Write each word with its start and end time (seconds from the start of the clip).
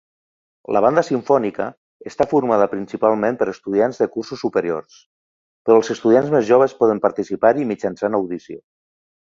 La 0.75 0.79
Banda 0.85 1.01
Simfònica 1.09 1.67
està 2.11 2.27
formada 2.31 2.67
principalment 2.71 3.37
per 3.43 3.49
estudiants 3.53 4.01
de 4.05 4.09
cursos 4.17 4.43
superiors, 4.47 4.99
però 5.69 5.77
els 5.83 5.95
estudiants 5.97 6.35
més 6.39 6.51
joves 6.51 6.77
poden 6.83 7.05
participar-hi 7.09 7.73
mitjançant 7.77 8.21
audició. 8.23 8.63